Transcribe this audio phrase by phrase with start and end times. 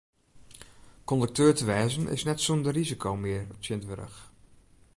[1.07, 4.19] Kondukteur te wêzen is net sûnder risiko mear tsjintwurdich.